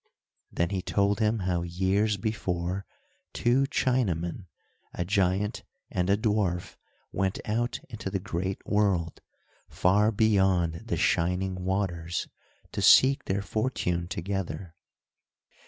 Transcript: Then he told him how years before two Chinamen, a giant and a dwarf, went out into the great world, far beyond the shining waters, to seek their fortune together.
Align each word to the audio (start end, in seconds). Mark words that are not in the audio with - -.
Then 0.51 0.71
he 0.71 0.81
told 0.81 1.19
him 1.19 1.41
how 1.45 1.61
years 1.61 2.17
before 2.17 2.87
two 3.33 3.67
Chinamen, 3.67 4.47
a 4.95 5.05
giant 5.05 5.61
and 5.91 6.09
a 6.09 6.17
dwarf, 6.17 6.75
went 7.11 7.39
out 7.45 7.79
into 7.87 8.09
the 8.09 8.17
great 8.17 8.65
world, 8.65 9.21
far 9.69 10.11
beyond 10.11 10.85
the 10.87 10.97
shining 10.97 11.53
waters, 11.63 12.27
to 12.71 12.81
seek 12.81 13.25
their 13.25 13.43
fortune 13.43 14.07
together. 14.07 14.73